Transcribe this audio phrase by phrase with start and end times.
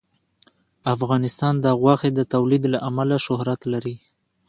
[0.95, 3.95] افغانستان د غوښې د تولید له امله شهرت لري.